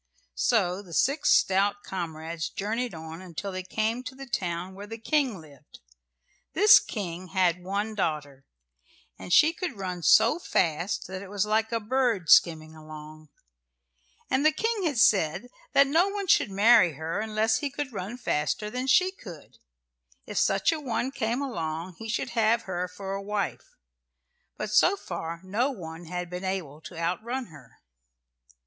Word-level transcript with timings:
So 0.41 0.81
the 0.81 0.95
six 0.95 1.29
stout 1.29 1.83
comrades 1.83 2.49
journeyed 2.49 2.95
on 2.95 3.21
until 3.21 3.51
they 3.51 3.61
came 3.61 4.01
to 4.05 4.15
the 4.15 4.25
town 4.25 4.73
where 4.73 4.87
the 4.87 4.97
King 4.97 5.39
lived. 5.39 5.79
This 6.53 6.79
King 6.79 7.27
had 7.27 7.63
one 7.63 7.93
daughter, 7.93 8.43
and 9.19 9.31
she 9.31 9.53
could 9.53 9.77
run 9.77 10.01
so 10.01 10.39
fast 10.39 11.05
that 11.05 11.21
it 11.21 11.29
was 11.29 11.45
like 11.45 11.71
a 11.71 11.79
bird 11.79 12.31
skimming 12.31 12.75
along, 12.75 13.29
and 14.27 14.43
the 14.43 14.51
King 14.51 14.85
had 14.87 14.97
said 14.97 15.49
that 15.73 15.85
no 15.85 16.07
one 16.07 16.25
should 16.25 16.49
marry 16.49 16.93
her 16.93 17.19
unless 17.19 17.59
he 17.59 17.69
could 17.69 17.93
run 17.93 18.17
faster 18.17 18.71
than 18.71 18.87
she 18.87 19.11
could; 19.11 19.59
if 20.25 20.39
such 20.39 20.71
a 20.71 20.79
one 20.79 21.11
came 21.11 21.43
along 21.43 21.93
he 21.99 22.09
should 22.09 22.31
have 22.31 22.63
her 22.63 22.87
for 22.87 23.13
a 23.13 23.21
wife. 23.21 23.75
But 24.57 24.71
so 24.71 24.97
far 24.97 25.41
no 25.43 25.69
one 25.69 26.05
had 26.05 26.27
been 26.27 26.43
able 26.43 26.81
to 26.85 26.97
outrun 26.97 27.49
her. 27.53 27.77